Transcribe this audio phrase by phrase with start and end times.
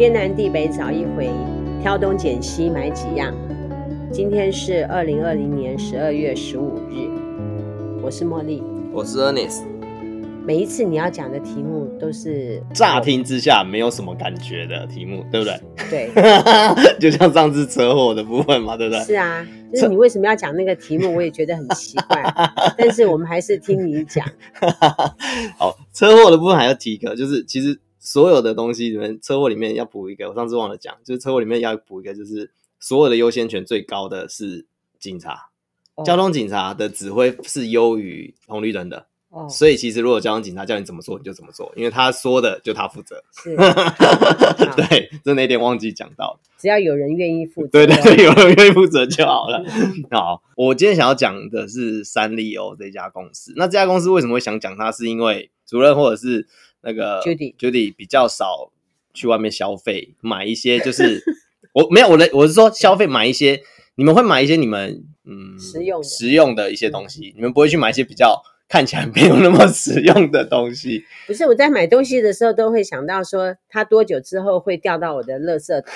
[0.00, 1.28] 天南地北找一回，
[1.82, 3.34] 挑东拣西买几样。
[4.10, 7.06] 今天是二零二零年十二月十五日，
[8.02, 8.62] 我是茉莉，
[8.94, 9.60] 我是 Ernest。
[10.42, 15.60] 每一次你要讲的题目都是乍听之下没有什么感觉的题目，对不对？
[15.90, 16.10] 对，
[16.98, 19.04] 就像上次车祸的部分嘛，对不对？
[19.04, 22.24] 是啊，就是你为什么要讲那个题目，我也觉得很奇怪。
[22.78, 24.26] 但是我们还是听你讲。
[25.58, 27.78] 好，车祸的部分还要提一个，就是其实。
[28.00, 30.30] 所有的东西里面，车祸里面要补一个。
[30.30, 32.50] 我上次忘了讲，就是车祸里面要补一个，就是
[32.80, 34.66] 所有的优先权最高的是
[34.98, 35.50] 警察，
[35.96, 39.06] 哦、交通警察的指挥是优于红绿灯的。
[39.28, 43.22] 哦，所以其实如果交通警察叫你怎么做，你就怎么做，因为他说的就他负责。
[43.44, 43.54] 是，
[44.74, 49.62] 对，就那点忘记讲到，只要有人愿意负责，对对对，有人愿意负责就好了。
[50.10, 53.52] 好，我今天想要讲的是三丽鸥这家公司。
[53.56, 54.90] 那这家公司为什么会想讲它？
[54.90, 56.48] 是因为主任或者是。
[56.82, 58.70] 那个 Judy Judy 比较少
[59.14, 61.22] 去外面消费，买一些就是
[61.72, 63.62] 我没有我的我是说消费买一些，
[63.94, 68.42] 你们会买一些你们嗯实用实用的一些东西，你们不会去买一些比较。
[68.70, 75.92] 看起来没有那么实用的东西， 不是我在买东西的时候都会想到说，它多久之后会掉到我的垃圾桶？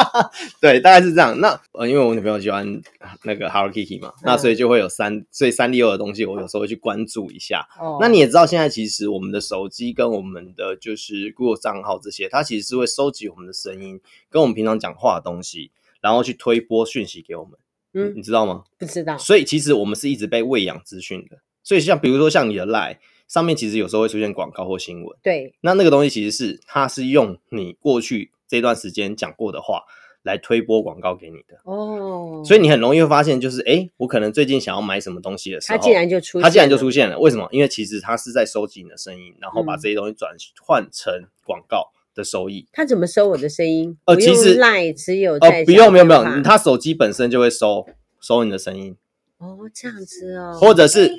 [0.60, 1.40] 对，大概是这样。
[1.40, 2.82] 那呃，因为我女朋友喜欢
[3.24, 7.66] 那个 Hello Kitty 嘛，嗯、那所以就会有三，所以三丽鸥的东西，我有时候会去关注一下。
[7.80, 15.70] 哦，那你也知道，现在其实我们的手机跟我们的就是 Google 账号这些，它其实是会收集我们的声音，跟我们平常讲话的东西，
[16.02, 17.58] 然后去推播讯息给我们。
[17.94, 18.64] 嗯，你知道吗？
[18.76, 19.16] 不知道。
[19.16, 21.38] 所以其实我们是一直被喂养资讯的。
[21.66, 25.18] 所以像比如说像你的 LINE 上面，其实有时候会出现广告或新闻。
[25.20, 29.82] 对，那那个东西其实是它是用你过去这段时间讲过的话
[30.22, 31.58] 来推播广告给你的。
[31.64, 37.18] 哦，所以你很容易会发现，就是哎，我可能最近想要买什么东西的时候，它竟然就出现，它竟然就出现了。
[37.18, 37.48] 为什么？
[37.50, 40.30] 因为其实它是在收集你的声音，然后把这些东西转
[40.64, 41.12] 换成
[41.44, 42.68] 广告的收益。
[42.72, 43.98] 它怎么收我的声音？
[44.04, 47.84] 呃，其实 LINE 只有在不用，没有没有，它手机本身就会收
[48.20, 48.96] 收你的声音。
[49.38, 51.10] 哦，这样子哦，或者是。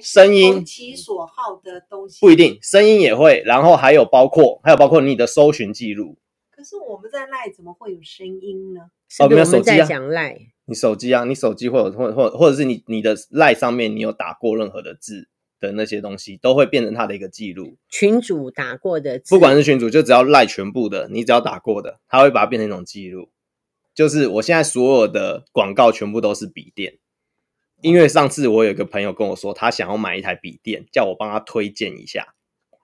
[0.00, 6.18] 声音投其所好的东西不一定，声音也会，然后还有包括还有包括你的搜寻记录。
[6.50, 8.90] 可是我们在赖怎么会有声音呢？
[9.18, 17.76] 哦，没有手机啊，讲赖，你手机啊，你手机会有或或或者是你你的赖上面你有打过任何的字的那些东西，都会变成它的一个记录。
[17.88, 23.30] 群主打过的字，不管是群主，就只要赖全部的，你只要打过的，它会把它变成一种记录。
[23.94, 26.98] 就是我现在所有的广告全部都是笔电。
[27.82, 32.34] 因为上次我有一个朋友跟我说，他想要买一台笔电，叫我帮他推荐一下。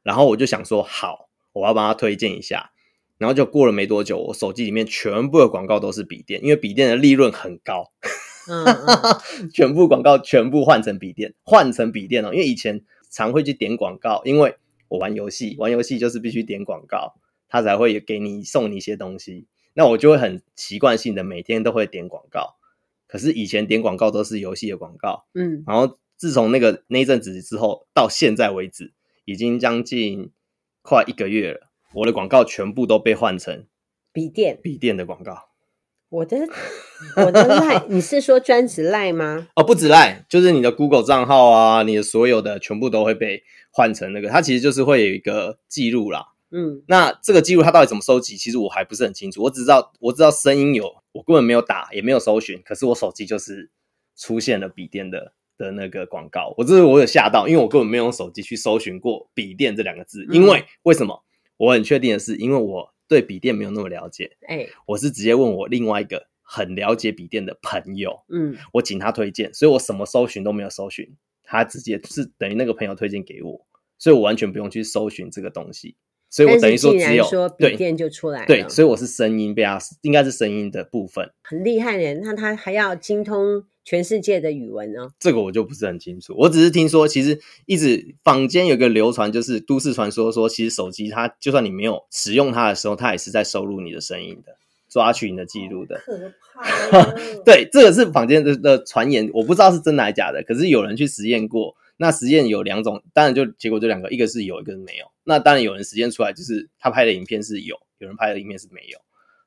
[0.02, 2.70] 然后我就想说，好，我要帮他推荐一下。
[3.18, 7.92] 然后就过了没多久，我手机里面全部的广告都是笔电，因为笔电的利润很高。
[8.48, 12.32] 嗯，嗯， 全部广告全部换成笔电，换成笔电哦。
[12.32, 14.56] 因为以前常会去点广告，因为
[14.88, 17.14] 我玩游戏，玩游戏就是必须点广告，
[17.48, 19.46] 他才会给你送你一些东西。
[19.72, 22.56] 那我就会很习惯性的每天都会点广告。
[23.16, 28.92] 可是以前点广告都是游戏的广告，嗯，然后自从那个那一阵子之后，到现在为止，
[29.24, 30.32] 已经将近
[30.82, 33.64] 快一个月了，我的广告全部都被换成
[34.12, 35.48] 笔电笔电的广告。
[36.10, 36.36] 我的
[37.16, 39.48] 我的赖，你是说专职赖吗？
[39.56, 46.26] 哦，不止赖，就是你的 Google 账号啊，你的所有的全部都会被换成那个，它其实就是会有一个记录啦。
[46.50, 48.36] 嗯，那这个记录它到底怎么收集？
[48.36, 49.42] 其实我还不是很清楚。
[49.42, 53.70] 我只知道我知道声音有，我根本没有打，也没有搜寻，可是我手机就是
[54.16, 56.54] 出现了笔电的的那个广告。
[56.56, 60.24] 我这是我有吓到，因为我根本没有用手机去搜寻过笔电这两个字。
[60.30, 61.24] 因为为什么？
[61.56, 64.36] 我很确定的是，因为我对笔电没有那么了解。
[64.46, 73.66] 哎，我是直接问我另外一个很了解笔电的朋友，嗯，我请他推荐，所以我什么搜寻都没有搜寻，他直接是等于那个朋友推荐给我，
[73.98, 75.96] 所以我完全不用去搜寻这个东西。
[76.36, 82.12] 所以我等于说只有笔电就出来了，对，对，所以我是声音被他应该是声音的部分，很厉害的。
[82.16, 85.08] 那他还要精通全世界的语文呢？
[85.18, 86.34] 这个我就不是很清楚。
[86.36, 94.58] 我只是听说，其实一直坊间有个流传，就是都市传说，说其实手机它就算你没有使用它的时候，它也是在收录你的声音的，
[94.90, 96.02] 抓取你的记录的。
[96.04, 96.34] 可
[96.90, 97.14] 怕！
[97.46, 100.42] 对，这个是坊间的的传言，我不知道是真的还是假的。
[100.42, 101.74] 可是有人去实验过。
[101.98, 105.06] 那实验有两种，当然就结果就两个，一个是有，一个是没有。
[105.24, 108.98] 那当然有人实验出来，就是他拍的影片是有，有人拍的影片是没有。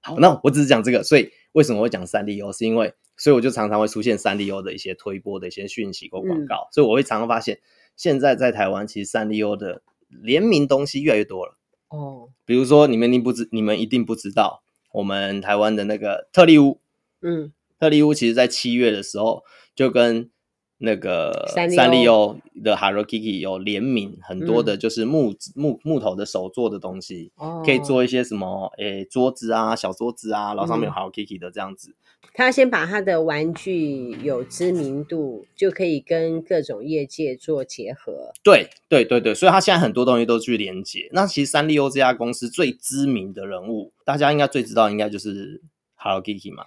[0.02, 2.52] 好，那我只是讲这个，所以为什么会讲三丽鸥？
[2.52, 7.60] 是因为，所以我就常常会出现三丽鸥的一些推播的一些讯息或广告，嗯、所以我会常常发现，
[7.96, 11.56] 现在在台湾其实三丽鸥的联名东西越来越多了。
[11.90, 14.64] 哦，比如说你们一定不知，你们一定不知道，
[14.94, 16.80] 我们台湾的那个特利屋，
[17.22, 19.44] 嗯，特利屋其实在七月的时候
[19.76, 20.32] 就跟。
[20.80, 31.94] 那个三丽鸥三丽鸥的 Hello Kitty 有联名很多的，就是木、嗯、木木头的手做的东西，哦、可以做一些什么诶、欸、桌子啊、小桌子啊，然后上面有 Hello Kitty 的这样子。
[32.34, 38.32] 他先把他的玩具有知名度，就可以跟各种业界做结合。
[38.42, 41.10] 对对对对，所以他现在很多东西都去连接。
[41.12, 45.62] 那其实三丽欧这家公司最知名的人物，大家应该最知道，应该就是
[45.96, 46.64] Hello Kitty 嘛。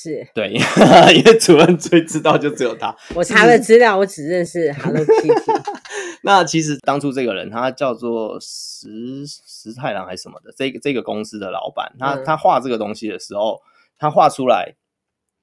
[0.00, 0.52] 是对，
[1.16, 2.94] 因为主任最知道就只有他。
[3.16, 5.62] 我查了资料，我只认识 Hello Kitty。
[6.22, 13.60] 那其实当初这个人，他叫做石石太郎还是什么的，这个这个公司的老板，他、嗯、他画这个东西的时候，
[13.98, 14.76] 他画出来，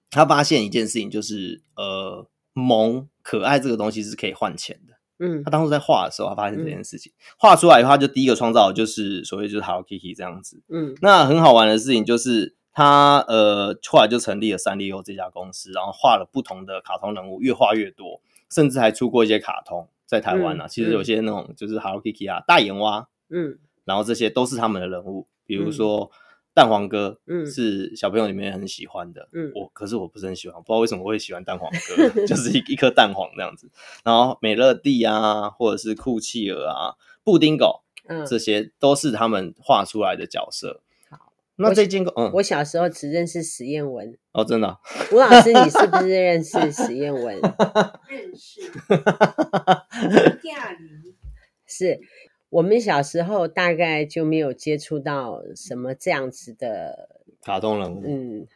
[0.09, 4.93] 他发现一件事情，就是呃，萌可爱这个东西是可以换钱的。
[5.19, 10.61] 嗯，他当初在画的时候，他发现这件事情，画、嗯、出来以后，他就第一个创造的就是所谓就是 Hello Kitty 这样子。
[10.69, 12.55] 嗯，那很好玩的事情就是。
[12.77, 18.19] 他呃，后来就成立了三丽鸥这家公司，然后画了不同的卡通人物，越画越多，
[18.51, 20.67] 甚至还出过一些卡通在台湾啊、嗯。
[20.67, 26.11] 其实有些那种就是 Hello Kitty 啊、大眼蛙，嗯，然后这些都是他们的人物，比如说
[26.53, 33.71] 蛋黄哥，嗯，是小朋友里面很喜欢的，嗯，我可是我不是很喜欢，不知道为什么我会喜欢蛋黄哥， 就是一一颗蛋黄这样子。
[34.03, 40.81] 然后美乐蒂啊，或者是酷企鹅啊、布丁狗，嗯，这些都是他们画出来的角色。
[41.57, 44.77] 那这件嗯，我小时候只认识史艳文哦，真的、啊。
[45.11, 47.39] 吴老师，你是不是 认识史艳文？
[48.09, 48.59] 认识。
[50.43, 51.15] 嫁梨
[51.65, 51.99] 是
[52.49, 57.09] 我们小时候大概就没有接触到什么这样子的
[57.41, 58.03] 卡通人物。
[58.05, 58.47] 嗯，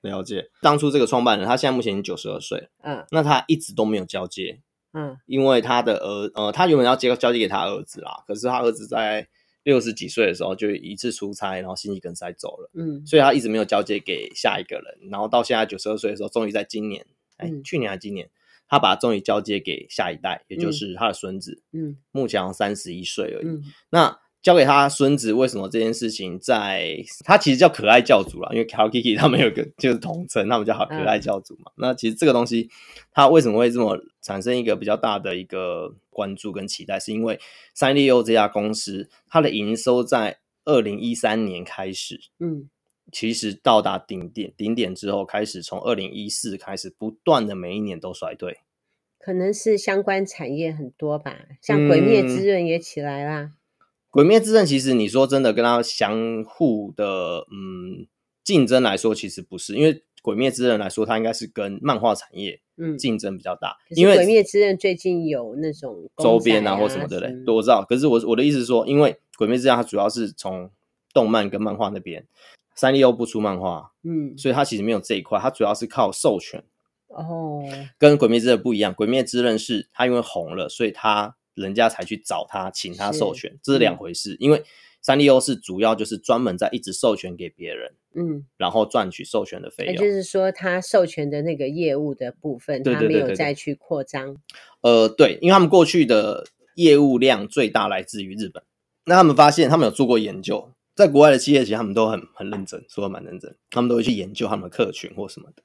[0.00, 0.50] 了解。
[0.60, 2.68] 当初这个创办人，他现在目前已经九十二岁。
[2.82, 4.58] 嗯，那他一直都没有交接。
[4.92, 9.28] 嗯，因为他的儿呃，他原本要接交接给他儿子啦，可是他儿子在。
[9.62, 12.70] 六十几岁的时候就一次出差，然后心肌梗塞走了。
[12.74, 15.10] 嗯，所以他一直没有交接给下一个人。
[15.10, 18.30] 然后到现在九十二岁的时候，终于在今年，哎、嗯，去年还是今年，
[18.68, 21.62] 他把他终于交接给下一代，也就是他的孙子。
[21.72, 23.46] 嗯，目前三十一岁而已。
[23.46, 24.20] 嗯，那。
[24.42, 31.70] 交给他孙子，为什么这件事情在他其实叫可爱教主啦，因为 Hello Kitty 他们有个 就是统称，他们叫好可爱教主嘛。
[31.72, 32.70] 嗯、那其实这个东西，
[33.12, 37.38] 它为什么会这么产生一个比较大的一个关注跟期待，是因为
[37.74, 42.70] 三丽鸥这家公司，它的营收在二零一三年开始，嗯，
[43.12, 48.60] 其实到达顶点顶点之后，开始从二零一四开始不断的每一年都衰退，
[49.18, 53.40] 可能是相关产业很多吧，像鬼灭之刃也起来啦。
[53.42, 53.52] 嗯
[54.10, 58.08] 鬼灭之刃其实你说真的跟它相互的嗯
[58.42, 63.76] 竞争来说，其实不是，因为鬼灭之刃来说，它应该是跟漫画产业嗯竞争比较大。
[63.88, 67.84] 嗯、因为鬼灭之刃最近有那种、啊、周边啊或什么的嘞，我知道。
[67.88, 70.70] 可是我我的意思是说，因为鬼灭之刃它主要是从
[71.14, 72.26] 动漫跟漫画那边，
[72.74, 76.64] 三丽鸥不出漫画，嗯，所以它其实没有这一块，它主要是靠授权。
[77.06, 77.62] 哦，
[77.96, 81.36] 跟鬼灭之刃不一样，鬼灭之刃是它因为红了，所以它。
[81.54, 84.34] 人家才去找他，请他授权，是这是两回事。
[84.34, 84.62] 嗯、因为
[85.02, 89.94] 三丽鸥是主要就是专门在一直授权给别人，嗯，然后赚取授权的费用。
[89.94, 94.36] 也就是说，他授权的那个业务的部分，他没有再去扩张。
[94.82, 98.62] 呃，对，因为他们过去的业务量最大来自于日本。
[99.06, 105.62] 那他们发现，他们有做过研究，在国外的企业其实他们都很很认真，说的蛮认真，他们都会去研究他们的客群或什么的。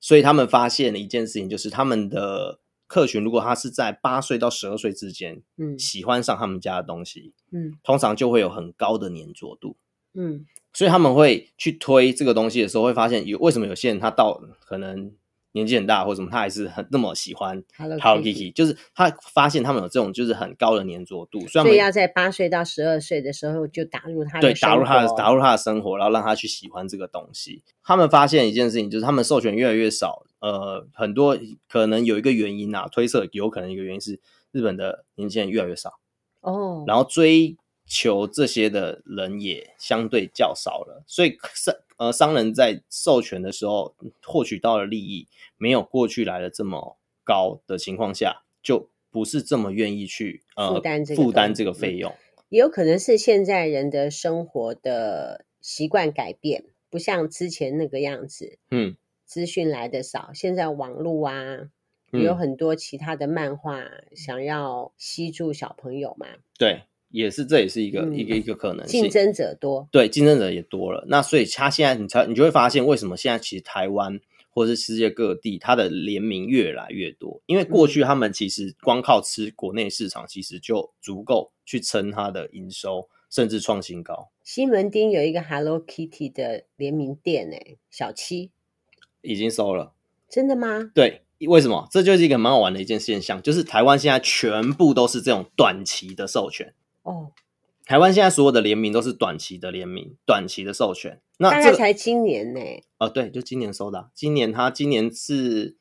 [0.00, 2.59] 所以他们发现了一件事情，就是他们的。
[2.90, 9.76] 客群如果他是在八岁到十二岁之间，嗯，喜欢上他们家的东西，嗯，通常就会有很高的粘着度，
[10.14, 15.12] 嗯，所以他们会去推这个东西的时候，会发现有为什么有些人他到可能。
[15.52, 27.64] 年纪很大或者什么，他还是很那么喜欢 Hello Kitty，就是他发现他们有这种就是很高的粘着度，所以要在八岁到十二岁的时候就打入他的对打入他的打入他的生活，然后让他去喜欢这个东西。
[27.82, 34.18] 他们发现一件事情，就是他们授权越来越少，呃，很多可能有一个原因啊，推测有可能一个原因是
[34.50, 36.00] 日本的年轻人越来越少
[36.40, 37.56] 哦，然后追
[37.86, 43.94] 求这些的人也相对较少了，所以商呃商人在授权的时候
[44.24, 52.14] 获取到的利益没有过去来的这么高的情况下，就不是这么愿意去呃负担这个负担这个费用。
[52.48, 58.58] 也有可能是现在人的生活的习惯改变，不像之前那个样子。
[58.72, 58.96] 嗯，
[59.30, 61.70] 资讯来的少，现在网络啊，
[62.10, 63.80] 也有很多其他的漫画
[64.16, 66.26] 想要吸住小朋友嘛。
[66.58, 66.82] 对。
[67.12, 69.02] 也是，这也是一个、嗯、一个一个可能性。
[69.02, 71.04] 竞争者多，对，竞争者也多了。
[71.08, 77.42] 那所以他现在，你才你就会发现，为什么现在其实台湾或者是世界各地，它的联名越来越多。
[77.46, 84.30] 因为过去他们其实光靠吃国内市场，其实就足够去撑它的营收，甚至创新高。
[84.44, 88.52] 西门町有一个 Hello Kitty 的联名店，哎，小七
[89.22, 89.92] 已经收了。
[90.28, 90.90] 真的吗？
[90.94, 91.88] 对，为什么？
[91.90, 96.72] 这就是一个蛮好玩的一件现象，就是台湾现在全部都是这种短期的授权
[97.02, 97.32] 哦。
[97.84, 101.20] 台湾现在所有的联名都是短期的联名，短期的授权。
[101.38, 102.60] 那、这个、大概才今年呢？
[102.98, 104.08] 哦，对，就今年收的、啊。
[104.14, 105.76] 今年他今年是，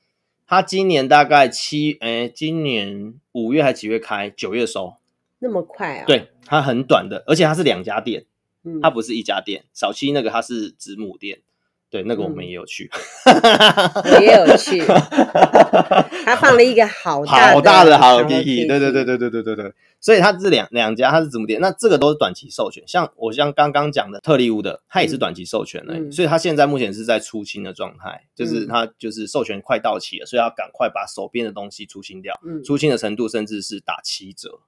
[0.48, 4.32] 他今年大概七，哎，今年五月还几月开？
[4.32, 4.96] 九月收，
[5.38, 6.06] 那么快啊？
[6.08, 8.26] 对，它很短的，而且它是两家店，
[8.64, 9.66] 嗯，它不是一家店。
[9.72, 11.42] 小七那个它是子母店。
[11.90, 12.90] 对，那个我们也有去，
[13.26, 14.80] 嗯、也有去。
[16.24, 19.74] 他放了一个好大好大的 Hello Kitty，对对对对对对对对。
[20.02, 21.60] 所以它是两两家，它是子母店。
[21.60, 32.40] 那这个都是短期授权，像我像刚刚讲的特利屋的，它也是短期授权的、嗯，所以它现在目前是在出清的状态，就是它就是授权快到期了，所以要赶快把手边的东西出清掉。
[32.46, 34.60] 嗯，出清的程度甚至是打七折。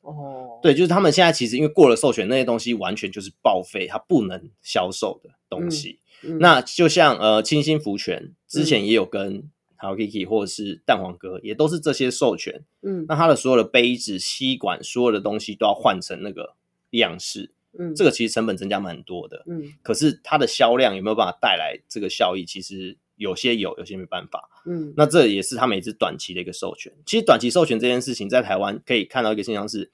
[0.00, 5.90] 哦，对，就是他们现在其实因为过了授权，那些东西完全就是报废，它不能销售的东西。
[5.90, 12.64] 嗯嗯、那就像呃，清新福泉之前也有跟 Hello Kitty 或者是蛋黄哥，也都是这些授权。
[12.82, 16.54] 嗯，那它的所有的杯子、吸管，所有的东西都要换成那个
[16.90, 17.50] 样式。
[17.78, 19.44] 嗯，这个其实成本增加蛮多的。
[19.46, 22.44] 嗯，可是它的销量有没有办法带来这个效益？
[22.44, 24.48] 其实有些有，有些没办法。
[24.66, 26.92] 嗯，那这也是他们也是短期的一个授权。
[27.06, 29.90] 其实短期授权这件事情，在台湾可以看到一个现象是，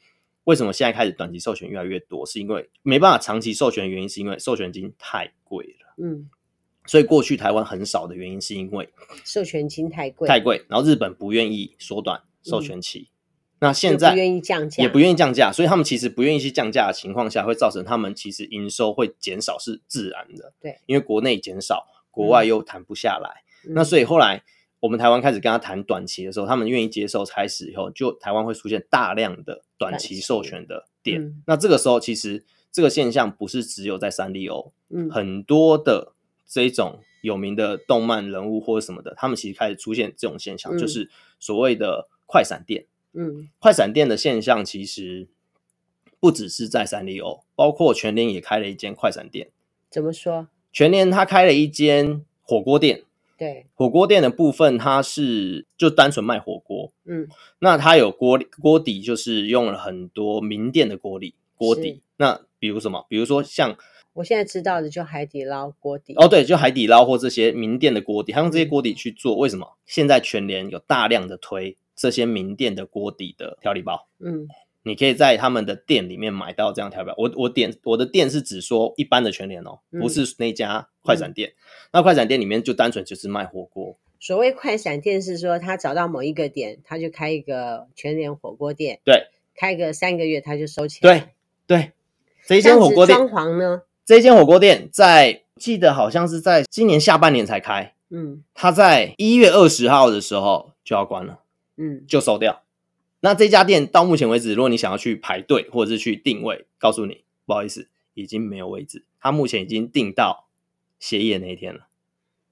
[0.49, 2.25] 为什么现在开始短期授权越来越多？
[2.25, 5.95] 是因为没办法长期授权的原因，是因为授权金太贵了。
[5.99, 6.31] 嗯，
[6.87, 8.89] 所以过去台湾很少的原因是因为
[9.27, 13.13] 授权金太贵，太贵，然后日本不愿意缩短授权期，嗯、
[13.61, 20.55] 那现在不愿意降价，也不愿意降价，所以他们其实不愿意去降价的情况下，会造成他们其实营收会减少是自然的。
[20.63, 24.43] 对，因为国内减少，国外又谈不下来，嗯、那所以后来
[24.81, 31.23] 我们台湾开始跟他谈短期的时候，他们愿意接受，开始以后就台湾会出现大量的短期授权的店。
[31.23, 32.45] 嗯、那这个时候其实。
[32.71, 36.13] 这个现象不是只有在三丽鸥，嗯，很多的
[36.47, 42.85] 这种有名的动漫人物或者什么的，他们其实开始出现这种现象，嗯、就是所谓的快闪店。
[43.15, 45.29] 嗯，快闪店的现象其实
[46.21, 49.49] 不只是在三丽鸥，包括全联也开了一间快闪店。
[49.91, 50.49] 怎么说？
[50.71, 53.05] 全联他开了一间火锅店。
[53.39, 56.93] 对，火锅店的部分，它是就单纯卖火锅。
[57.07, 57.29] 嗯，
[57.61, 61.35] 那它有锅锅底，就是用了很多名店的锅底。
[61.55, 63.07] 锅底，那比如什么？
[63.09, 63.77] 比如说像
[64.13, 66.15] 我现在知道的，就海底捞锅底。
[66.17, 69.37] 哦，对，就海底捞或这些名店的锅底，他用这些锅底去做。
[69.37, 69.77] 为什么？
[69.87, 74.09] 现在全联有大量的推这些名店的锅底的调理包。
[74.19, 74.49] 嗯，
[74.83, 77.15] 你可以在他们的店里面买到这样调表。
[77.19, 81.51] 我我点我的店是指说一般的全联哦，不是那家快闪店。
[81.51, 81.55] 嗯。
[81.93, 83.99] 那快闪店里面就单纯就是卖火锅。
[84.21, 89.01] 所谓快闪店是说，他找到某一个点，他就开一个全联火锅店。
[89.05, 91.01] 对，开个三个月他就收钱。
[91.03, 91.23] 对。
[91.69, 91.93] 对，
[92.47, 93.83] 这一间火锅店装潢呢？
[94.07, 101.41] 这一间火锅店在记得好像是在今年下半年才开，嗯，他在一月二十号的时候就要关了，
[101.77, 102.63] 嗯，就收掉。
[103.21, 109.05] 那这家店到目前为止，如果你想要去排队或者是去定位，告诉你不好意思，已经没有位置。
[109.21, 110.47] 他目前已经定到
[111.01, 111.87] 歇业那一天了。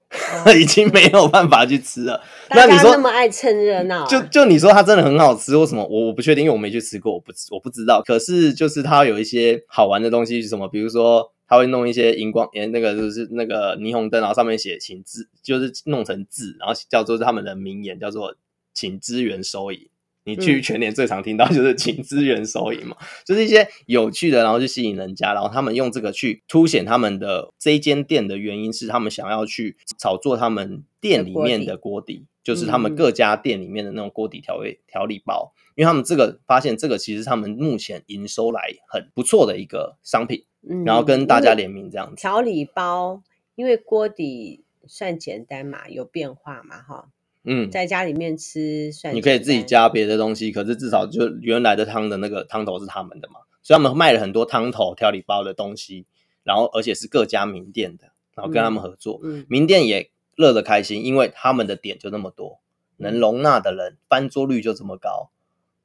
[0.57, 2.23] 已经没有办法去吃了。
[2.51, 5.85] 那你说那么爱蹭热闹，啊，就就你说它真的很好吃，或什么？
[5.85, 8.01] 我我不确定，因为我没去吃过，我不我不知道。
[8.03, 10.65] 可是就是它有一些好玩的东西，是什么？
[10.69, 18.33] 比如说它会弄一些荧光，诶那个就是那个霓虹灯，然后上面写请支，就是弄成字，然后叫做他们的名言，叫做
[18.73, 19.89] 请支援收银。
[20.27, 40.43] 你去全年最常听到就是请资源收银嘛，嗯，就是一些有趣的，然后去吸引人家，然后他们用这个去凸显他们的这一间店的原因是他们想要去炒作他们店里面的锅底，就是他们各家店里面的那种锅底调味调理包，因为他们这个发现这个其实他们目前营收来很不错的一个商品，
[40.85, 42.15] 然后跟大家联名这样子。
[42.17, 43.23] 调理包，
[43.55, 47.07] 因为锅底算简单嘛，有变化嘛，哈。
[47.49, 56.05] 嗯，在家里面吃算，你可以自己加别的东西，可是至少就原来的汤的那个汤头是他们的嘛，所以他们卖了很多汤头调理包的东西，
[56.43, 62.59] 然后而且是各家名店的，然后跟他们合作，嗯，名店也乐得开心，因为他们的点就那么多，
[62.97, 65.31] 能容纳的人翻桌率就这么高。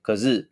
[0.03, 0.51] 可是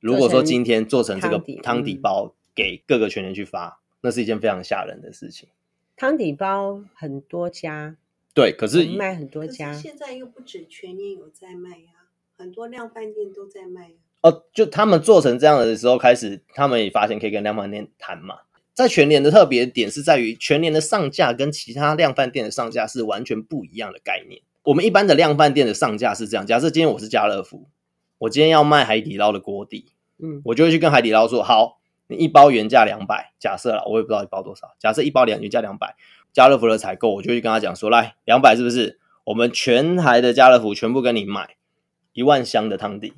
[0.00, 5.48] 如果说今天做成这个汤底包给各个全联去发，那是一件非常吓人的事情。
[5.96, 7.96] 汤底包很多家。
[8.32, 14.30] 对，可是卖很多家，现在又不止全年有在卖呀、啊，很多量贩店都在卖、啊。
[14.30, 18.36] 哦，就他们做成这样的时候，开始他们也发现可以跟量贩店谈嘛。
[18.72, 24.40] 在全年的特别点是在于，全年的上架跟其他量贩店的上架是完全不一样的概念。
[24.62, 27.68] 我们一般的量贩店的上架是这样：假设今天我是家乐福，
[28.18, 35.96] 我今天要卖海底捞的锅底，嗯，我就会去跟海底捞说，好，你一包原价两百，假设啦，我也不知道一包多少，假设一包两原价两百。
[36.32, 38.98] 家乐福的采购，我就去跟他讲说，来两百是不是？
[39.24, 41.56] 我们全台的家乐福全部跟你买
[42.12, 43.14] 一万箱的汤底，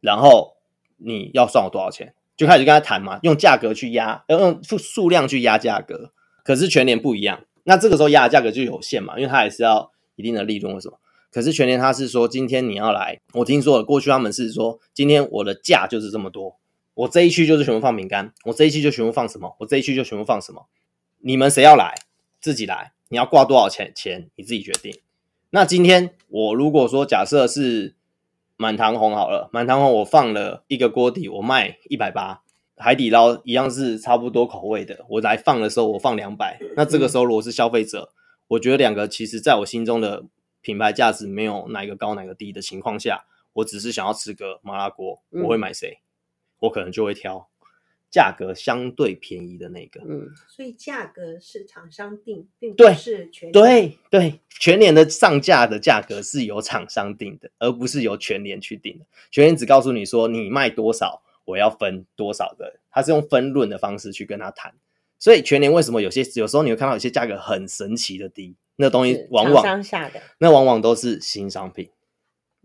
[0.00, 0.56] 然后
[0.96, 2.14] 你要算我多少钱？
[2.36, 6.10] 就开始跟他谈嘛，用价格去压，要用数数量去压价格。
[6.42, 10.98] 可是全年不一样，那这个时候压的价格就有限嘛，因为它还是要一定的利润，为什么？
[11.30, 16.56] 可是全年他是说，今天你要来，我听说了，过去他们是说，今天我的价就是这么多，
[16.94, 20.66] 我这一区就是全部放饼干，我这一区就全部放什么，我这一区就全部放什么，
[21.26, 21.94] 你们谁要来，
[22.38, 25.00] 自己来，你要挂多少钱钱，你自己决定。
[25.48, 27.94] 那今天我如果说假设是
[28.58, 32.42] 满堂红好了，满堂红我放了一个锅底，我卖一百八，
[32.76, 38.12] 海底捞一样是差不多口味的，我来放的时候我放两百，那这个时候如果是消费者，
[38.48, 40.24] 我觉得两个其实在我心中的。
[40.60, 45.90] 品牌价值没有哪个高哪个低的情况下，我只是想要吃个麻辣锅，我会买谁？
[45.90, 46.00] 嗯、
[46.60, 47.50] 我可能就会挑
[48.14, 50.00] 价格相对便宜的那个。
[50.06, 59.04] 嗯，所以价格是厂商定，并不是全对对对，全年的上架的价格是由厂商定的，而不是由全年去定的。
[59.32, 64.72] 全年只告诉你说你卖多少，我要分多少的，他是用分论的方式去跟他谈。
[65.18, 68.54] 所以全年为什么有些有时候你会看到有些价格很神奇的低？
[68.76, 69.64] 那东西往往
[70.38, 71.90] 那往往都是新商品，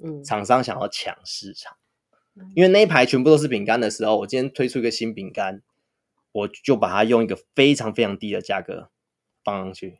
[0.03, 1.78] 嗯，厂商想要抢市场，嗯，
[2.55, 5.61] 因为那一排全部都是饼干的时候，我今天推出一个新饼干，
[6.31, 8.89] 我就把它用一个非常非常低的价格
[9.43, 9.99] 放上去。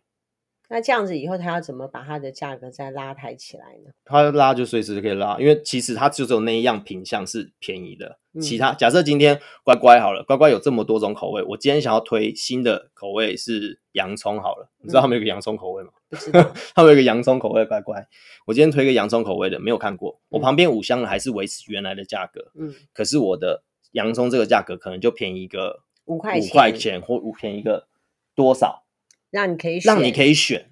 [0.71, 3.91] 那这样子以后他要怎么把它的价格再拉抬起来呢？
[4.05, 8.19] 他拉就随时就可以拉，因为其实它就只有那一样品相是便宜的。
[8.33, 15.89] 嗯、其他假设今天乖乖好了，乖乖有这么多种口味，我今天想要推新的口味是洋葱好了，你知道他们有个洋葱口味吗？
[16.07, 18.07] 不知道， 他们有个洋葱口味乖乖。
[18.45, 20.19] 我今天推一个洋葱口味的，没有看过。
[20.29, 27.88] 我旁边五箱的还是维持原来的价格，嗯，可是我的洋葱这个价格可能就便宜个五块五块钱或五便宜个
[28.35, 28.83] 多少？
[29.31, 30.69] 让你可以选让你可以选，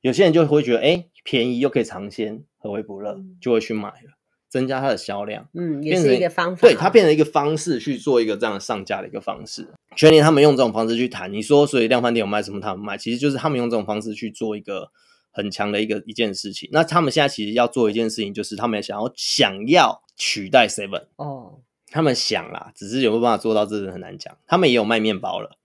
[0.00, 4.16] 有些人就会觉得，哎、欸，便宜又可以尝鲜，何为不乐，嗯、就会去买了，
[4.48, 5.48] 增加它的销量。
[5.54, 6.60] 嗯，也是一个方法。
[6.62, 9.68] 对，它变成一个方式去做一个这样上架的一个方式。
[9.96, 14.90] 全年他们用这种方式去谈，你说，所以量贩店有卖什么，他们卖，其实就是他们用这种方式去做一个
[15.32, 16.68] 很强的一个一件事情。
[16.72, 24.36] 那他们现在其实要做一件事情，就是他们想要想要取代 Seven 哦，他们想啦，只是有没有办法做到，这是很难讲。
[24.46, 25.58] 他们也有卖面包了。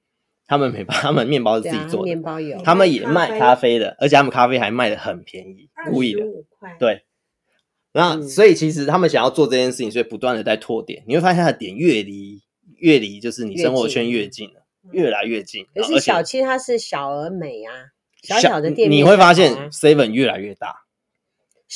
[0.47, 6.23] 他们没把他们面包是自己做的，面包有，他们也卖咖啡的，而且他们咖啡还卖的很便宜，故意的，
[6.79, 7.03] 对。
[7.93, 12.41] 那所以其实他们想要做这件事情，所以不断的在拓点，你会发现他的点越离
[12.77, 15.65] 越离就是你生活圈越近了，越来越近。
[15.73, 17.71] 可是小七它是小而美啊，
[18.21, 20.85] 小小的店，你会发现 Seven 越来越大。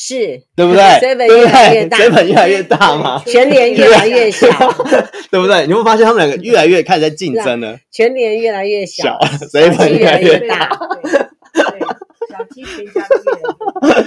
[0.01, 0.81] 是对不对？
[1.03, 4.47] seven 越来越大，seven 越来越大嘛， 全年越来越小，
[5.29, 5.67] 对不对？
[5.67, 7.77] 你会发现他们两个越来越开始在竞争了。
[7.91, 9.19] 全年越来越小
[9.51, 10.69] ，seven 越来越大。
[11.53, 11.79] 对，
[12.29, 13.05] 小七全家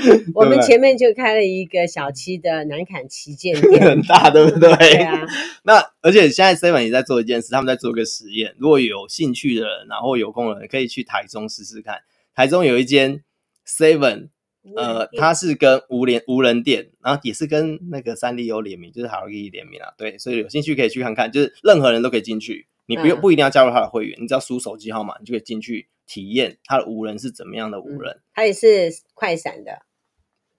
[0.07, 0.25] 店。
[0.35, 4.75] 我们前面就开了一个小七的南崁旗舰店，很大，对不对？
[4.75, 5.27] 对啊。
[5.65, 8.55] 那而且现在 seven 也在做一件事，他们在做一个实验。
[8.59, 11.97] 如果有兴趣的人，然后有空的人，可以去台中试试看。
[12.35, 13.21] 台中有一间
[13.69, 14.29] seven。
[14.77, 19.93] 呃，它是跟无联无人店，然后也是跟那个三丽鸥联名，就是 Hello Kitty 联名啊。
[19.99, 28.21] 对，所以有兴趣可以去看看，就是任何人都可以进去，你不用、嗯、不一定要加入他的会员，你只要输手机号码，你就可以进去体验他的无人是怎么样的无人。
[28.35, 29.83] 它、嗯、也是快闪的，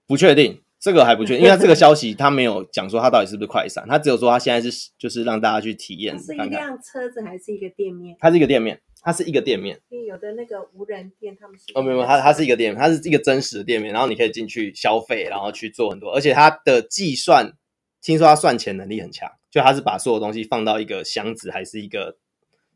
[0.06, 6.18] 不确定这个还不确定，因为他这个消息 他没有讲说他到底是不是快闪，他只有说他现在是就是让大家去体验。
[6.18, 8.14] 是一辆车子还是一个店面？
[8.20, 8.82] 它是一个店面。
[9.04, 17.52] 它是一个店面，因为有的那个无人店，他们是哦，没有没有，它它是一个店面，它是一个真实的店面，然后你可以进去消费，然后去做很多，而且它的计算，
[18.00, 22.16] 听说它算钱能力很强，就它是把所有东西放到一个箱子，还是一个，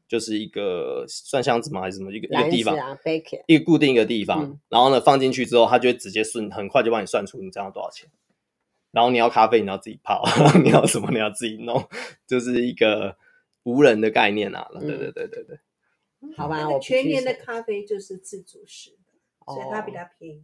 [0.07, 1.81] 就是一个算箱子吗？
[1.81, 2.77] 还是什么一个一个地方？
[2.77, 2.99] 啊、
[3.47, 8.07] 一个固定一个地方，嗯、然后呢放进去之后，它就会直接算，很快就帮你算出你这样多少钱。
[8.91, 10.23] 然后你要咖啡，你要自己泡，
[10.63, 11.89] 你要什么你要自己弄，
[12.27, 13.17] 就是一个
[13.63, 14.69] 无人的概念啊！
[14.75, 15.59] 嗯、对对对对对。
[16.37, 19.13] 好吧，全年的咖啡就是自主式的，
[19.47, 20.43] 哦、所以它比较便宜。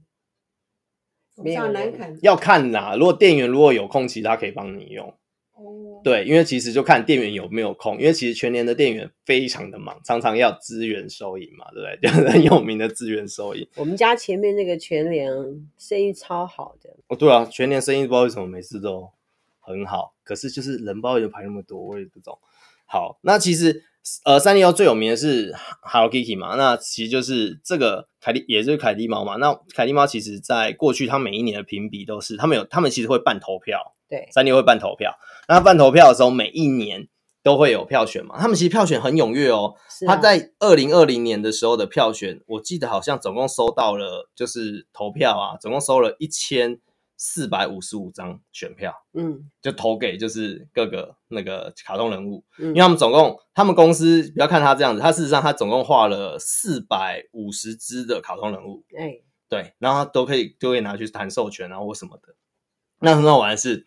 [1.43, 2.95] 比较难看，要看啦。
[2.95, 5.13] 如果店员如果有空，其实他可以帮你用。
[5.55, 12.07] 哦，对，因为其实就看店员有没有空，因为其实全年的店员非常的忙，常常要支援收银嘛，对不对？
[12.09, 13.69] 就是很有名的支援收银。
[13.75, 15.29] 我们家前面那个全联
[15.77, 16.97] 生意超好的。
[17.09, 19.11] 哦，对啊，全联生意不知道为什么每次都
[19.59, 22.39] 很好，可是就是人包又排那么多，我也不懂。
[22.87, 23.83] 好，那其实。
[24.25, 29.37] 呃，三丽鸥最有名的是 Hello Kitty 嘛，那其实就是这个凯蒂，也就是凯蒂猫嘛。
[29.37, 33.95] 那凯蒂猫其实在过去，它每一年的评比都是，他们有，他们其实会办投票。
[34.07, 35.19] 对，三丽鸥会办投票。
[35.49, 37.09] 那办投票的时候，每一年
[37.43, 38.37] 都会有票选嘛。
[38.39, 39.75] 他们其实票选很踊跃哦。
[40.07, 46.79] 他在二零二零年的时候的票选，我记得好像总共收到了，就是投票啊，总共收了一千
[47.17, 48.95] 四百五十五张选票。
[49.13, 58.85] 嗯，就投给就是各个那个卡通人物，嗯、因为他们总共他们公司不要看他这样子，他事实上他总共画了四百五十只的卡通人物。
[58.99, 59.21] 哎。
[59.47, 62.35] 对，然后他都可以都可以拿去谈授权，然后或什么的。
[63.01, 63.87] 那很好玩的是，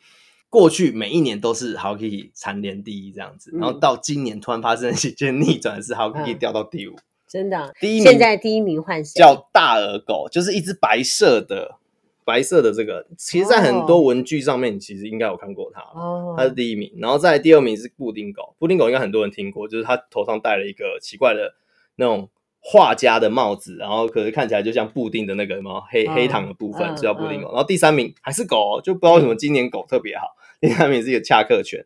[0.50, 6.96] 过去每一年都是 Hello Kitty 蝉联第一这样子，嗯、然后到今年突然发生一件逆转，是 Hello Kitty 掉到第五。
[7.28, 9.20] 真的，第一名现在第一名换谁？
[9.20, 11.80] 叫大耳狗，就是一只白色的
[12.28, 15.80] 白色的这个，其实，在很多文具上面，其实应该有看过它。
[15.98, 21.56] 哦，它是第一名，然后再第二名是布丁狗，布丁狗应该很多人听过，就是它头上戴了一个奇怪的
[21.96, 22.30] 那种。
[22.60, 27.48] 画家的帽子，然后可是看起来就像布丁的那个什么黑、哦、黑糖的部分，叫布丁狗。
[27.48, 30.26] 嗯、然后第三名还是狗，就不知道为什么今年狗特别好。
[30.60, 31.86] 第三名是一个恰克犬。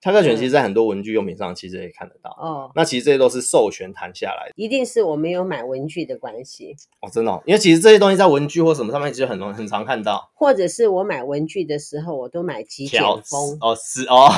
[0.00, 2.30] 恰克犬其实，在很多文具用品上，其实也看得到。
[2.38, 6.76] 哦，那其实这些都是授权谈下来的，一定是我没有买文具的关系。
[7.00, 10.30] 哦，真的、哦，因为其实这些东西在文具或什么上面，其实很容很常看到。
[10.34, 13.58] 或者是我买文具的时候，我都买极简风。
[13.60, 14.28] 哦，是哦，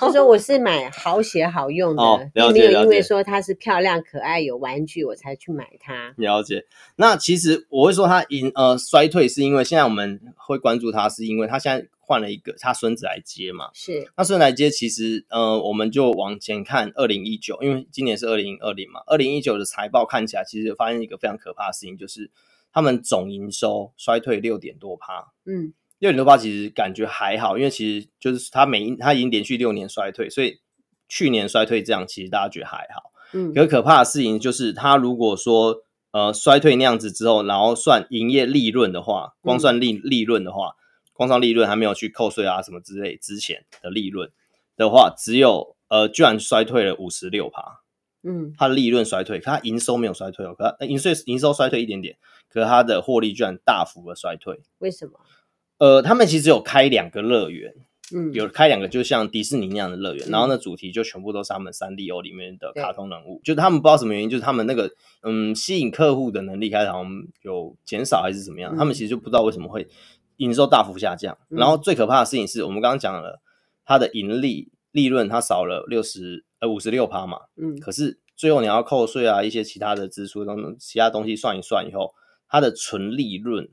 [0.00, 6.14] 就说我是买好写好用的，哦、了解，没有因为说它是漂亮可爱有玩具，我才去买它。
[6.16, 6.64] 了解。
[6.96, 11.86] 那其实我会说它因呃衰退，是因为现在我们会关注它，是因为它现在。
[12.06, 14.08] 换了一个他孙子来接嘛，是。
[14.14, 22.30] 他孙子来接，其实呃，我们就往前看二零一九，因为今年是二零二零嘛，二零一九的财报看起来，其实发现一个非常可怕的事情，就是
[22.72, 30.60] 他们总营收衰退六点多趴，嗯，六点多趴其实感觉还好，因为其实就是他每一他已经连续六年衰退，所以
[31.08, 35.78] 去年衰退这样，其实大家觉得还好，嗯，可可怕的事情就是他如果说
[36.12, 40.76] 呃衰退那样子之后，然后算营业利润的话，光算利利润的话。
[41.16, 44.30] 工商利润还没有去扣税啊什么之类之前的利润
[44.76, 47.80] 的话，只有呃居然衰退了五十六趴，
[48.22, 52.16] 嗯，它的利润衰退，可它营收没有衰退哦，可它营税营收衰退一点点，
[52.48, 55.18] 可是它的获利居然大幅的衰退，为什么？
[55.78, 57.74] 呃，他们其实有开两个乐园，
[58.14, 64.90] 嗯，有开两个就像迪士尼那样的乐园，嗯、然后呢主题就全部都是他们三 D O 里面的卡通人物，就是他们不知道什么原因，就是他们那个
[65.22, 69.86] 嗯吸引客户的能力开始好像有减少还是怎么样，嗯、他们其实就不知道为什么会。
[70.36, 73.40] 营收大幅下降，然后最可怕的事情是我们刚刚讲了，
[73.84, 82.14] 它的盈利利润它少了六十呃五十六趴嘛，嗯，可是最后你要扣税啊，一些其他的支出等等其他东西算一算以后，
[82.48, 83.68] 它的纯利润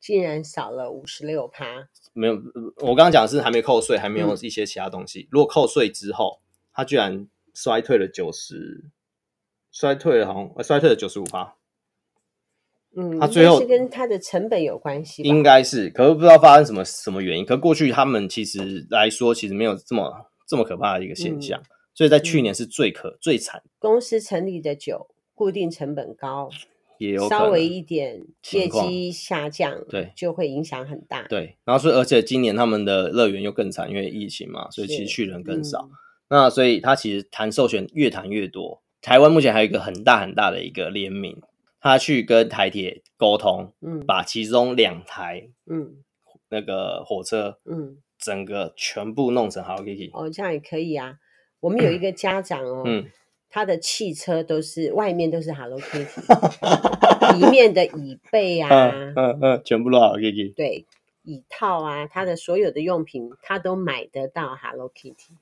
[0.00, 1.88] 竟然少了五十六趴。
[2.12, 2.34] 没有，
[2.76, 5.22] 我刚刚讲的是还没扣税，还没有一些其他东西。
[5.22, 6.40] 嗯、如果扣税之后，
[6.72, 8.90] 它居然衰退了九十，
[9.72, 11.57] 衰退了好像衰退了九十五趴。
[13.00, 17.46] 嗯，他最后是跟他的成本有关系，应该是，可是不知道发生什么什么原因。
[17.46, 20.12] 可过去他们其实来说，其实没有这么
[20.48, 23.62] 这么可怕的一个现象，嗯、所以在去年是最可、嗯、最惨。
[23.78, 25.06] 公司成立的久，
[25.36, 26.50] 固定成本高，
[26.98, 31.22] 也有稍微一点业绩下降，对，就会影响很大。
[31.28, 35.88] 对，然后所以而且今年他们的乐园又更惨，因为疫情嘛，所以其实去人更少。
[35.88, 35.94] 嗯、
[36.30, 38.82] 那所以他其实谈授权越谈越多。
[39.00, 41.40] 台湾目前还有一个很大很大的一个联名。
[41.88, 46.04] 他去跟台铁沟通，嗯，把其中两台，嗯，
[46.50, 50.10] 那个火车，嗯，整个全部弄成 Hello Kitty。
[50.12, 51.14] 哦，这样也可以啊。
[51.60, 53.06] 我们有一个家长哦，嗯，
[53.48, 56.20] 他的汽车都是外面都是 Hello Kitty，
[57.40, 60.52] 里面的椅背啊，嗯嗯，嗯，全部都 Hello Kitty。
[60.52, 60.84] 对，
[61.22, 65.32] 椅套啊，他的所有的用品，他都买得到 Hello Kitty。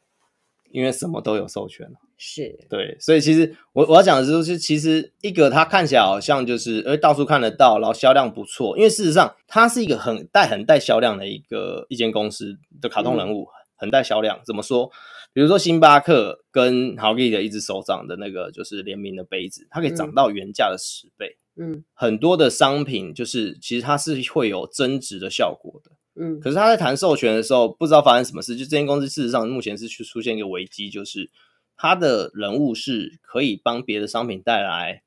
[0.71, 1.89] 因为什么都有授权。
[2.19, 8.75] 是对，所以其实我我要讲的就是，其实一个它看起来好像就是，呃，到处看得到，然后销量不错。
[8.79, 14.41] 因为事实上，它是一个很带很带销量的一个一间公司的卡通人物，嗯、很带销量。
[14.47, 14.91] 怎么说？
[15.35, 21.37] 比如说星巴克跟 Hello Kitty 的一只手掌的那个就是联名的杯子，它可以涨到原价的十倍。
[21.59, 25.91] 嗯，很多的商品就是其实它是会有增值的效果的。
[26.19, 31.31] 嗯，可是他在谈授权的时候，不知道发生什么事，就这间公司事实上目前是去出现一个危机，就是。
[31.79, 35.03] 他的人物是可以帮别的商品带来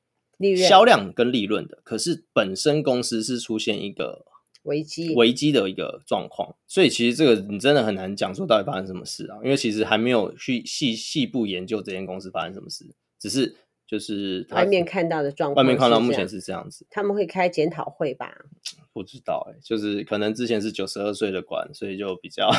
[0.67, 4.23] 销量跟利润的，可是本身公司是出现一个
[4.61, 12.85] 危机危机的一个状况，所以其实这个你真的很难讲说到底发生什么事啊，因为其实还没有去细细部研究这间公司发生什么事，
[13.19, 13.55] 只是
[13.89, 18.31] 就是外面看到的状况，外面看到目前是这样子，他们会开检讨会吧？
[18.93, 22.51] 不知道哎、欸，就是可能之前是九十二岁的管，所以就比较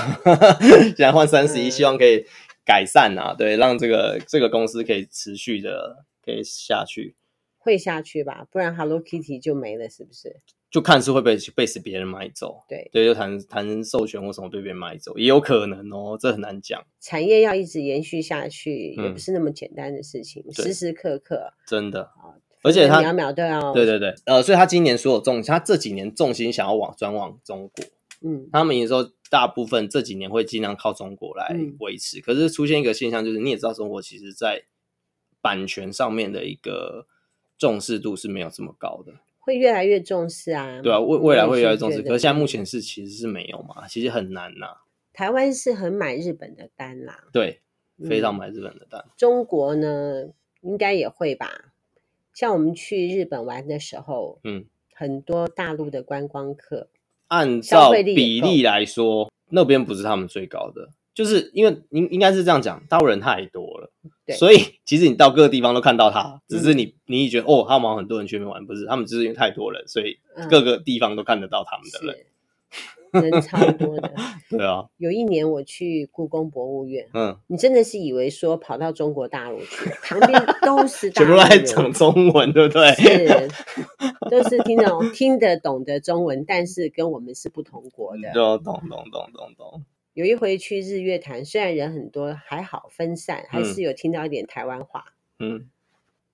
[0.63, 2.25] 现在换三十一，希望可以。
[2.63, 7.17] 改善啊，对，让这个这个公司可以持续的可以下去，
[7.59, 10.37] 会下去吧，不然 Hello Kitty 就没了，是不是？
[10.71, 12.63] 就看是会被被是别人买走。
[12.69, 16.83] 对对，就谈谈授权或什么被别人买走，也有可能哦，这很难讲。
[17.01, 22.11] 产业要一直延续下去，也不是那么简单的事情，时时刻刻真的。
[22.63, 23.73] 而且他秒秒都要。
[23.73, 27.85] 对对对，呃，所以他今年所有重，他这几年重心想要往转往中国。
[28.23, 34.65] 嗯，他们也说大部分这几年会尽量靠中国来维持，可是出现一个现象，就是你也知道，中国其实在
[35.41, 37.07] 版权上面的一个
[37.57, 39.15] 重视度是没有这么高的。
[39.51, 44.77] 会越来越重视啊，对啊，未未来会越来越重视，可是现在目前是其实是没有嘛，其实很难呐、啊。
[45.13, 47.61] 台湾是很买日本的单啦，对，
[48.09, 49.01] 非常买日本的单。
[49.05, 50.29] 嗯、中国呢，
[50.61, 51.73] 应该也会吧？
[52.33, 56.89] 像我们去日本玩的时候，嗯，很多大陆的观光客，
[57.27, 60.91] 按照比例来说，那边不是他们最高的。
[61.13, 63.70] 就是因为应应该是这样讲，大陆人太多了，
[64.31, 74.13] 对，所以 其实你到各个地方都看到他，只是你、嗯、你觉得哦，他们很多人去那边玩，不是，他们只是因为太多人，所以各个地方都看得到他们的人，人超多的。
[74.51, 82.93] 对啊，有一年我去故宫博物院，嗯，你真的是以为说跑到中国大陆去，旁边都是大陆全部都在讲中文，对不对？
[82.99, 83.49] 是，
[84.29, 89.85] 都是听懂听得懂的中文，但是跟我们是不同国的，就懂懂懂懂懂。
[90.15, 95.05] 有一回去日月潭，虽然人很多，还好分散，还是有听到一点台湾话。
[95.39, 95.69] 嗯，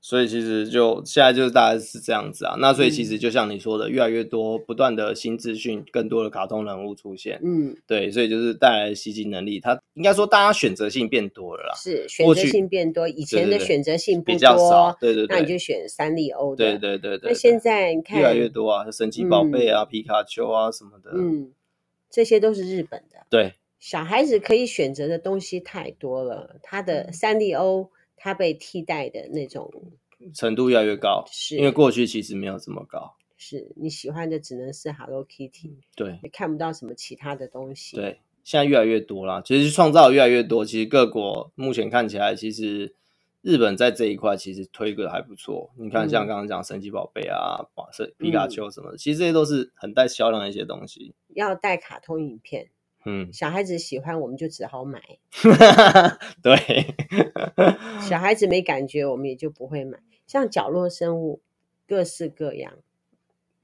[0.00, 2.56] 所以其实就现在就是大概是这样子啊。
[2.58, 7.38] 那所以其实就像你说的，越来越多不断的新资讯，更多的卡通人物出现。
[7.44, 11.74] 嗯，对，所以就是带来的吸金能力，它应该说大家选择性变多了啦。
[11.76, 14.96] 是选择性变多，以前的选择性比较少。
[14.98, 16.56] 对对对，那你就选三丽鸥的。
[16.56, 17.30] 对对对对。
[17.30, 21.10] 那现在你看越来越多啊，神奇宝贝啊，皮卡丘啊什么的。
[21.14, 21.52] 嗯，
[22.08, 23.26] 这些都是日本的。
[23.28, 23.52] 对。
[23.86, 29.72] 小孩子可以选择的东西太多了，他的三丽鸥，他被替代的那种
[30.34, 33.14] 程度越来越高，是因为过去其实没有这么高。
[33.36, 37.94] 是你喜欢的只能是 Hello Kitty，对，你看不到什么其他的东西。
[37.94, 40.64] 对，现在越来越多啦，其实创造越来越多。
[40.64, 42.96] 其实各国目前看起来，其实
[43.40, 45.70] 日本在这一块其实推的还不错。
[45.78, 51.14] 你看，像刚刚讲神奇宝贝啊，是皮卡丘什么的，嗯，其实这些都是很带销量的一些东西。
[51.28, 52.70] 要带卡通影片。
[53.06, 55.00] 嗯，小孩子喜欢，我们就只好买。
[56.42, 56.56] 对，
[58.06, 59.98] 小孩子没感觉，我们也就不会买。
[60.26, 61.40] 像角落生物，
[61.86, 62.74] 各式各样。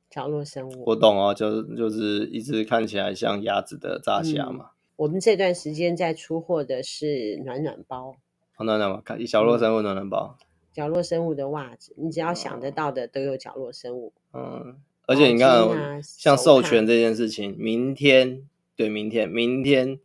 [0.09, 4.67] 角落生物，我懂哦，就是就是一只看起来像鸭子的炸虾嘛。
[4.67, 4.75] 嗯。
[4.97, 8.17] 我们这段时间在出货的是暖暖包。
[8.59, 10.37] 哦，暖暖包，看角落生物暖暖包。
[10.73, 14.13] 角落生物的袜子，你只要想得到的都有角落生物。
[14.35, 14.77] 嗯，
[15.07, 18.47] 而且你看，啊，像授权这件事情，明天。
[18.83, 20.01] 对，明天明天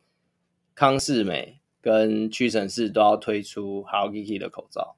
[0.75, 4.95] 康世美跟屈臣氏都要推出 Hello Kitty 的口罩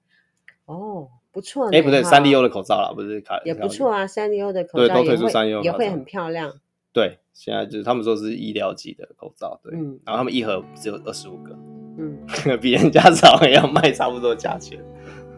[0.66, 1.70] 哦，不错。
[1.72, 6.60] 哎，不对，三丽鸥的口罩啦，不是卡也不错啊，三丽鸥的口罩对都推出三丽鸥也会很漂亮。
[6.92, 11.58] 对，现在就是他们说是医疗级的口罩，对，嗯，然后他们一盒只有二十五个，
[11.98, 12.18] 嗯，
[12.60, 14.78] 比人家早也要卖差不多价钱。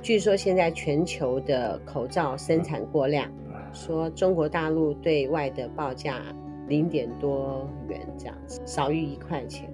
[0.02, 3.32] 据说现在全球的口罩生产过量，
[3.72, 6.24] 说中国大陆对外的报价。
[6.72, 9.70] 零点多元这样子，少于一块钱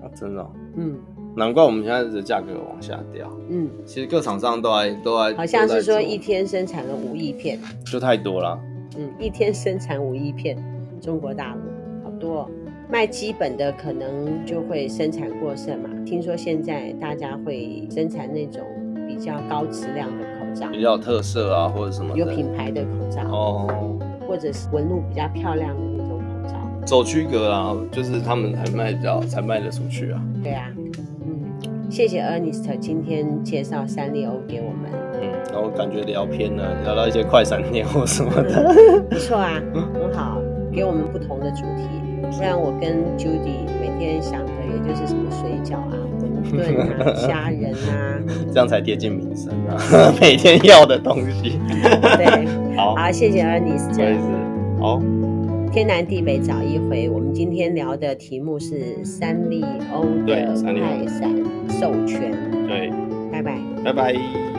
[0.00, 0.06] 啊！
[0.14, 0.96] 真的、哦，嗯，
[1.36, 3.28] 难怪我们现在的价格往下掉。
[3.48, 8.56] 嗯，其实各厂商都还都还，好像是说一天生产了五亿片，就太多了。
[8.96, 10.56] 嗯，一天生产五亿片，
[11.00, 11.60] 中国大陆
[12.04, 12.50] 好多、哦。
[12.88, 15.88] 卖基本的可能就会生产过剩嘛。
[16.04, 18.62] 听说现在大家会生产那种
[19.06, 26.00] 比较高质量的口罩，比较特色啊，或者什么有品牌的口罩哦，或者是纹路比较漂亮的。
[26.84, 30.20] 走区隔啊，就是他们才卖比较才卖得出去啊。
[30.42, 31.44] 对啊，嗯，
[31.88, 34.90] 谢谢 Ernest 今天介绍三丽鸥给我们。
[35.22, 38.74] 嗯，然后感觉聊偏了，聊到一些快闪店或什么的。
[39.08, 39.60] 不错啊，
[39.94, 40.40] 很好，
[40.72, 41.84] 给我们不同的主题。
[42.32, 45.96] 虽然我跟 Judy 每天想的也就是什么水饺啊、
[46.44, 48.18] 馄饨啊、虾仁啊，
[48.52, 49.76] 这样才贴近民生啊，
[50.20, 51.58] 每天要的东西。
[52.16, 54.18] 对，好，好，谢谢 Ernest。
[54.80, 55.00] 好。
[55.72, 61.32] 天南地北找一回，我们今天聊的题目是三丽鸥的快闪
[61.68, 62.32] 授权。
[62.66, 62.90] 对，
[63.30, 64.49] 拜拜，拜拜。